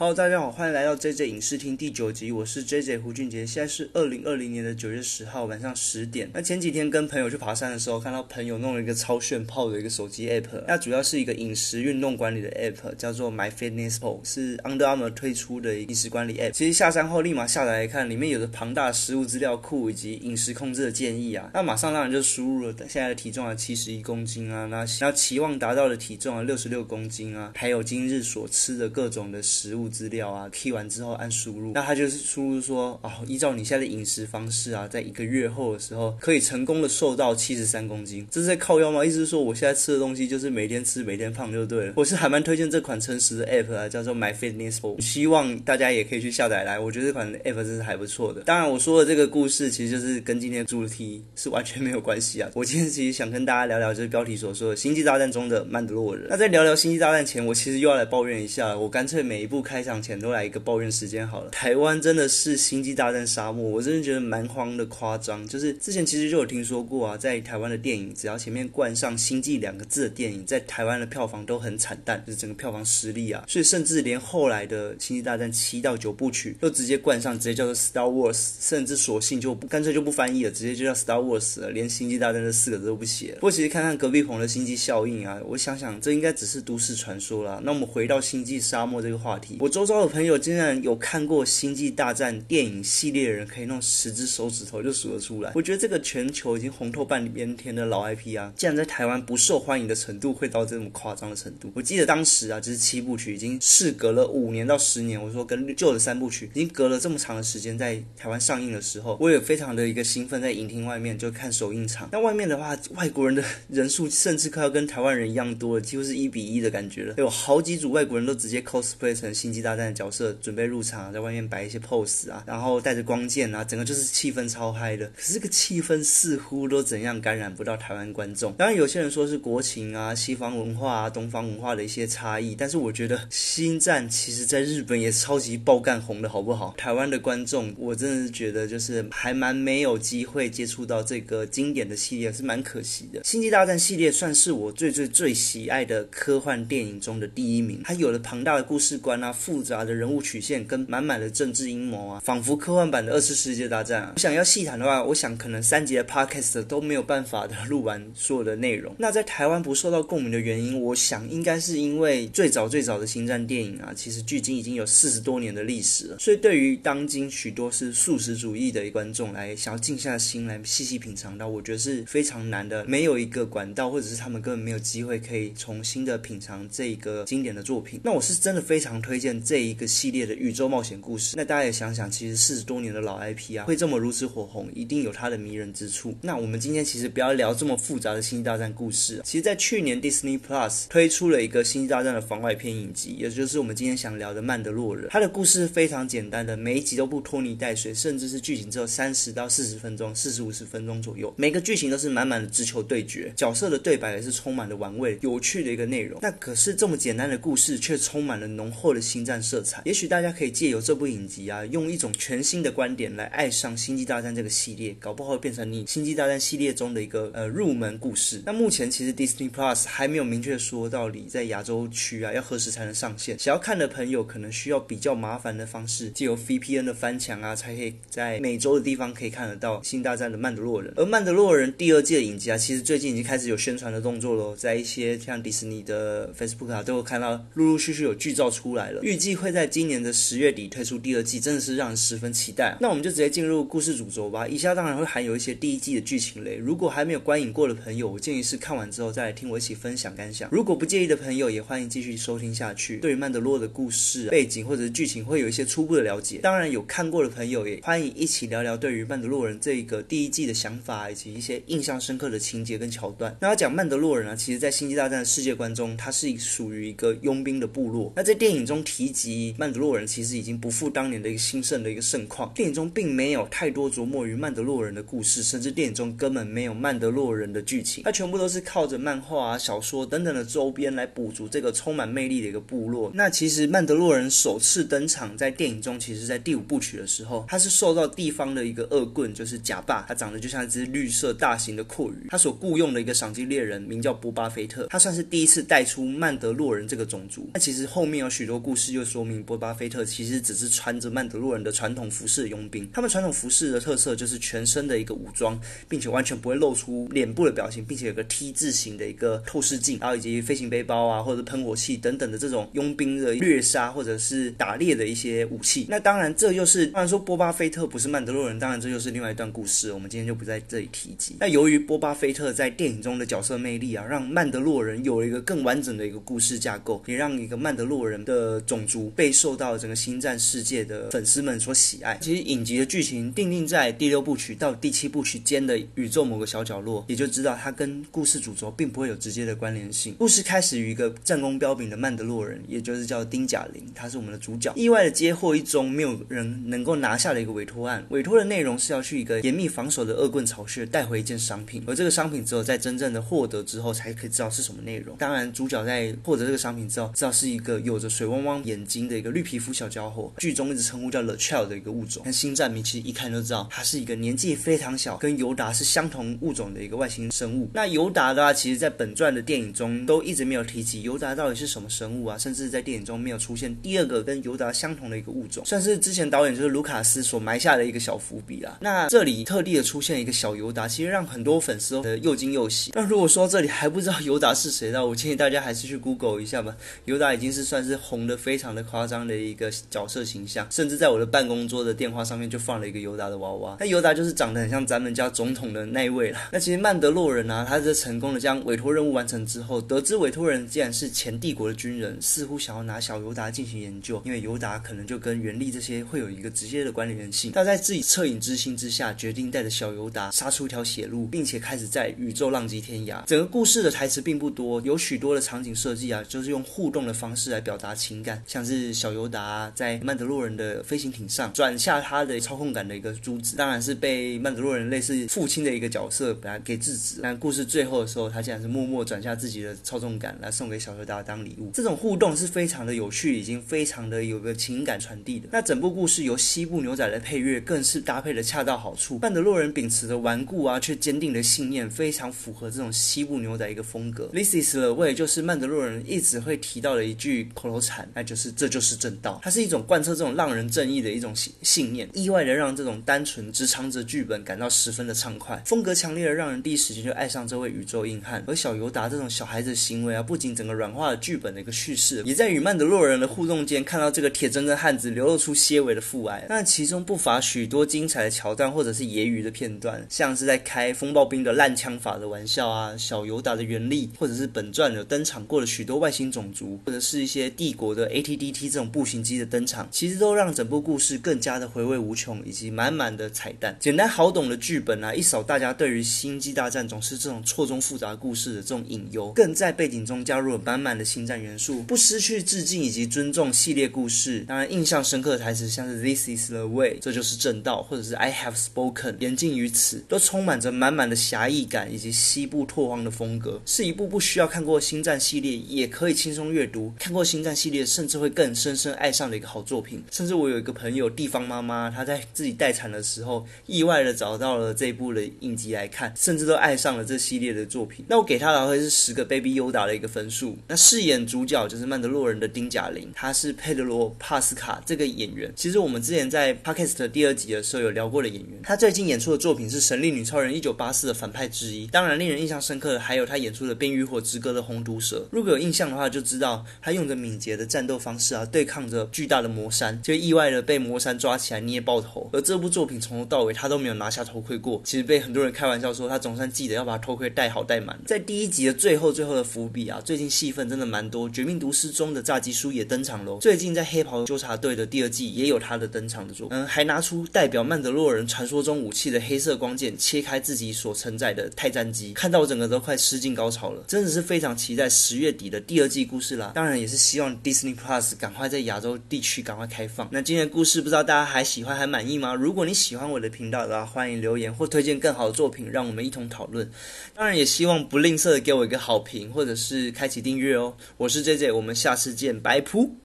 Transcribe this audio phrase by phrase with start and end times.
[0.00, 6.30] 好大家好，欢迎来到 JJ 影视厅第九集，我是 JJ 胡俊杰，现在是二零二零年的九月十号晚上十点。
[6.32, 16.52] 那前几天跟朋友去爬山的时候，看到朋友弄了一个超炫炮的一个手机 app，那主要是一个饮食运动管理的 app，叫做 My Fitness Pal，是 Under Armour 推出的饮食管理 app。
[16.52, 21.50] 其实下山后立马下载来看，里面有着庞大的食物资料库以及饮食控制的建议啊。
[21.52, 29.89] 那马上当然就输入了现在的体重啊七十一公斤啊，那那期望达到的体重啊六十六公斤啊，还有今日所吃的各种的食物。
[29.90, 39.04] 资料啊，key 完之后按输入，那他就是输入说，哦，依照你现在的饮食方式啊，在一个月后的时候，可以成功的瘦到七十三公斤，这是在靠腰吗？
[39.04, 41.94] 意思是说，我现在吃的东西就是每天吃，每天胖就对了。
[41.96, 46.78] 我是还蛮推荐这款诚实的 app 啊，叫做 My Fitness Pal，希望大家也可以去下载来。
[46.78, 48.42] 我觉得这款 app 真是还不错的。
[48.42, 52.48] 当然，我说的这个故事其实就是跟今天主题是完全没有关系啊。
[52.54, 56.26] 我今天其实想跟大家聊聊，就是标题所说的《星际大战》中的曼德洛人。
[56.30, 59.79] 那在聊聊《星际大战》前，我其实又要来抱怨一下，我干脆每一部开。
[59.80, 61.48] 开场前都来一个抱怨时间好了。
[61.48, 65.46] 台湾真的是星际大战沙漠，我真的觉得蛮荒的夸张。
[65.48, 73.42] 就是之前其实就有听说过啊，在台湾的电影，只要前面冠上“星际”两个字的电影，在台湾的票房都很惨淡，就是整个票房失利啊。
[73.48, 83.32] 所以甚至连后来的《星际大战》七到九部曲都直接冠上，直接叫做 Star Wars，甚至索性就干脆就不翻译了，直接就叫 Star Wars 了，连星际大战这四个字都不写。
[83.36, 87.58] 不过其实看看隔壁棚的星际效应啊，我想想这应该只是都市传说啦。
[87.64, 89.70] 那我们回到星际沙漠这个话题，我。
[89.70, 95.52] 周遭的朋友竟然有看过《星际大战》电影系列的人，可以弄十只手指头就数得出来。
[95.54, 101.70] 我觉得这个全球已经红透半边天的老 IP 啊，竟然在台湾不受欢迎的程度会到这么夸张的程度。
[101.72, 112.08] 我记得当时啊，就是七部曲已经事隔了五年到十年，我说跟旧的三部曲已经隔了这么长的时间在台湾上映的时候，我也非常的一个兴奋，在影厅外面就看首映场。
[112.10, 117.14] 那外面的话，外国人的人数甚至快要跟台湾人一样多了，几乎是一比一的感觉了。
[117.18, 119.60] 有好几组外国人都直接 cosplay 成星星际。
[119.60, 125.06] 大战的角色准备入场，在外面摆一些 pose 啊，然后带着光剑啊，整个就是气氛超嗨的。
[125.08, 128.50] 可是这个气氛似乎都怎样感染不到台湾观众。
[128.54, 136.74] 当然，有些人说是国情啊、西方文化啊、东方文化的一些差异，但是我觉得《星战》其实在日本也超级爆干红的，好不好？
[136.78, 143.20] 台湾的观众，我真的是觉得就是还蛮没有机会接触到这个经典的系列，是蛮可惜的。
[143.28, 149.32] 《星际大战》系列算是我最最最喜爱的科幻电影中的第一名，它有了庞大的故事观啊。
[149.40, 154.12] 复杂的人物曲线跟满满的政治阴谋啊，仿佛科幻版的二次世界大战啊！
[154.14, 158.94] 我想要细谈的话，我想可能三集的 podcast 都没有办法的录完所有的内容。
[158.98, 172.84] 那在台湾不受到共鸣的原因，我想应该是因为最早最早的星战电影啊，其实距今已经有四十多年的历史了，所以对于当今许多是素食主义的观众来想要静下心来细细品尝到，我觉得是非常难的。
[172.84, 178.00] 没有一个管道，或者是他们根本没有机会可以重新的品尝这一个经典的作品。
[178.04, 179.29] 那我是真的非常推荐。
[179.44, 186.14] 这一个系列的宇宙冒险故事，那大家也想想，其实四十多年的老 IP 啊，会这么如此火红，一定有它的迷人之处。
[186.22, 195.06] 那我们今天其实不要聊这么复杂的星际大战故事，其实，在去年 Disney Plus 推出了一个星际大战的番外篇影集，也就是我们今天想聊的《曼德洛人》。
[195.10, 206.18] 它的故事非常简单的，每一集都不拖泥带水，甚至是剧情只有三十到四十分钟，四十五十分钟左右，每个剧情都是满满的直球对决，角色的对白也是充满了玩味、有趣的一个内容。
[206.22, 209.30] 那可是这么简单的故事，却充满了浓厚的心星。
[209.30, 218.42] 战色彩，也许大家可以借由这部影集啊，用一种全新的观点来爱上《星际大战》这个系列，搞不好会变成你《星际大战》系列中的一个呃入门故事。
[218.44, 230.92] 那目前其实 Disney Plus 还没有明确说到底在亚洲区啊要何时才能上线，想要看的朋友可能需要比较麻烦的方式，借由 VPN 的翻墙啊，才可以在美洲的地方可以看得到《星大战》的曼德洛人。
[230.96, 239.00] 而曼德洛人第二季的影集啊，其实最近已经开始有宣传的动作喽，在一些像迪士尼的 Facebook 啊，都有看到陆陆续续有剧照出来了。
[239.10, 242.76] 预计会在今年的十月底推出第二季，真的是让人十分期待。
[242.80, 244.46] 那我们就直接进入故事主轴吧。
[244.46, 250.48] 以下当然会含有一些第一季的剧情类，如果还没有观影过的朋友，我建议是看完之后再来听我一起分享感想。
[250.52, 252.98] 如果不介意的朋友，也欢迎继续收听下去。
[252.98, 256.38] 对于曼德洛的故事背景或者是剧情，会有一些初步的了解。
[256.38, 263.36] 当然有看过的朋友，也欢迎一起聊聊对于曼德洛人这个第一季的想法，以及一些印象深刻的情节跟桥段。
[263.40, 268.12] 那要讲曼德洛人啊，其实在星际大战的世界观中，它是属于一个佣兵的部落。
[268.14, 269.54] 那在电影中提提及。
[269.56, 272.52] 曼德洛人其实已经不复当年的一个兴盛的一个盛况。
[272.54, 283.10] 电影中并没有太多琢磨于曼德洛人的故事，甚至电影中根本没有曼德洛人的剧情，它全部都是靠着漫画啊、小说等等的周边来补足这个充满魅力的一个部落。
[283.14, 297.48] 那其实曼德洛人首次登场在电影中，其实在第五部曲的时候，他是受到地方的一个恶棍，就是假霸，他长得就像一只绿色大型的阔鱼，他所雇佣的一个赏金猎人名叫波巴菲特，他算是第一次带出曼德洛人这个种族。
[297.54, 298.89] 那其实后面有许多故事。
[298.90, 302.88] 示又说明波巴菲特其实只是穿着曼德洛人的传统服饰的佣兵。
[302.92, 305.58] 他们传统服饰的特色就是全身的一个武装，
[305.88, 315.86] 并且完全不会露出脸部的表情，并且有个 T 字形的一个透视镜，然后以及飞行背包啊，或者喷火器等等的这种佣兵的掠杀或者是打猎的一些武器。
[315.88, 321.36] 那当然，这又是当然说波巴菲特不是曼德洛人，当然这又是另外一段故事，我们今天就不在这里提及。
[321.38, 332.18] 那由于波巴菲特在电影中的角色魅力啊，让曼德洛人有了一个更完整的一个故事架构，也让一个曼德洛人的种族被受到整个星战世界的粉丝们所喜爱。
[332.20, 340.14] 其实影集的剧情定定在第六部曲到第七部曲间的宇宙某个小角落，也就知道它跟故事主轴并不会有直接的关联性。
[340.18, 348.04] 故事开始于一个战功彪炳的曼德洛人，也就是叫丁贾林，他是我们的主角，意外的接获一宗没有人能够拿下的一个委托案。
[348.10, 355.16] 委托的内容是要去一个严密防守的恶棍巢穴带回一件商品，而这个商品只有在真正的获得之后才可以知道是什么内容。
[355.18, 362.22] 当然，主角在获得这个商品之后，知道是一个有着水汪汪眼睛的一个绿皮肤小家伙，剧中一直称呼叫 The Child 的一个物种。
[362.24, 367.70] 但星战迷其实一看就知道，他是一个年纪非常小，跟尤达是相同物种的一个外星生物。
[367.74, 378.78] 那尤达的话，其实在本传的电影中都一直没有提及尤达到底是什么生物啊，甚至在电影中没有出现第二个跟尤达相同的一个物种，算是之前导演就是卢卡斯所埋下的一个小伏笔啦。
[378.80, 382.92] 那这里特地的出现一个小尤达，其实让很多粉丝都又惊又喜。
[382.94, 386.76] 那如果说这里还不知道尤达是谁的，我建议大家还是去 Google 一下吧。
[387.04, 393.76] 尤达已经是算是红的非非常的夸张的一个角色形象，甚至在我的办公桌的电话上面就放了一个尤达的娃娃。
[393.78, 396.38] 那尤达就是长得很像咱们家总统的那一位了。
[396.50, 407.52] 那其实曼德洛人啊，他是成功的将委托任务完成之后，得知委托人竟然是前帝国的军人，似乎想要拿小尤达进行研究，因为尤达可能就跟原力这些会有一个直接的关联性。
[407.52, 413.24] 他在自己恻隐之心之下，决定带着小尤达杀出一条血路，并且开始在宇宙浪迹天涯。
[413.26, 427.20] 整个故事的台词并不多，有许多的场景设计啊，就是用互动的方式来表达情感，像是小尤达在曼德洛人的飞行艇上转下他的操控杆的一个珠子，当然是被曼德洛人类似父亲的一个角色把他给制止。
[427.22, 431.70] 但故事最后的时候，他竟然是默默转下自己的操纵杆来送给小尤达当礼物。
[431.74, 435.48] 这种互动是非常的有趣，已经非常的有个情感传递的。
[435.52, 439.18] 那整部故事由西部牛仔的配乐更是搭配的恰到好处。
[439.22, 444.26] 曼德洛人秉持着顽固啊却坚定的信念，非常符合这种西部牛仔一个风格。
[444.32, 449.40] This is the way 就是曼德洛人一直会提到的一句口头禅，那就是这就是正道。
[449.42, 455.60] 它是一种贯彻这种浪人正义的一种信信念，意外的让这种单纯只藏着剧本感到十分的畅快。
[455.66, 458.44] 风格强烈的让人第一时间就爱上这位宇宙硬汉。
[458.46, 466.46] 而小尤达这种小孩子行为啊，不仅整个软化了剧本的一个叙事，也在与曼德洛人的互动间看到这个铁铮铮汉子流露出些微的父爱。
[466.48, 483.76] 那其中不乏许多精彩的桥段或者是揶揄的片段，像是在开风暴兵的烂枪法的玩笑啊，小尤达的原力，或者是本传有登场过的许多外星种族，或者是一些帝国的 ATDT 这种步行机的登场，其实都让整部故事更加的回味无穷，以及满满的彩蛋。
[483.80, 494.44] 简单好懂的剧本啊，一扫大家对于星际大战总是这种错综复杂故事的这种隐忧，更在背景中加入了满满的星战元素，不失去致敬以及尊重系列故事。
[494.46, 510.02] 当然，印象深刻的台词像是 This is the way，这就是正道，或者是 I have spoken，言尽于此，都充满着满满的侠义感以及西部拓荒的风格，是一部不需要看过星战系列也可以轻松阅读，看过星战系列甚至会更深深爱上的一个好作品。
[510.10, 518.04] 甚至我有一个朋友地方妈妈，她在自己待产的时候，意外的找到了这一部的影集来看，甚至都爱上了这系列的作品。
[518.08, 520.58] 那我给他的会是十个 Baby Yoda 的一个分数。
[520.66, 525.52] 那饰演主角就是曼德洛人的丁贾玲，他是佩德罗帕斯卡这个演员。
[525.54, 531.86] 其实我们之前在 Podcast 第二集的时候有聊过的演员，他最近演出的作品是《神力女超人》一九八四的反派之一。
[531.86, 535.28] 当然，令人印象深刻的还有他演出的《冰与火之歌》的红毒蛇。
[535.30, 542.28] 如果有印象的话，就知道他用着敏捷的战斗方式啊，对抗着巨大的魔山，就意外的被魔山抓起来捏爆头。
[542.32, 547.98] 而这部作品从头到尾他都没有拿下头盔过，其实被很多人开玩笑说他总算记得要把头盔戴好戴满。
[548.06, 553.38] 在第一集的最后最后的伏笔啊，最近戏份真的蛮多，《绝命毒师》中的炸鸡叔也登场喽。
[553.40, 566.52] 最近在黑袍纠察队的第二季也有他的登场的作，嗯，还拿出代表曼德洛人传说中武器的黑色光剑，切开自己所承载的泰战机，看到我整个都快失禁高潮了，真的是非常期待十月底的第二季故事啦。
[566.54, 570.06] 当然也是希望 Disney Plus 赶快在亚洲地区赶快开放。
[570.12, 572.34] 那今天的故事不知道大家还喜欢还满意吗？
[572.34, 576.70] 如果你喜欢我的频道的话，欢迎留言或推荐更好的作品，让我们一同讨论。
[577.14, 580.76] 当然也希望不吝啬的给我一个好评，或者是开启订阅哦。
[580.98, 582.90] 我是 J J，我们下次见，拜噗。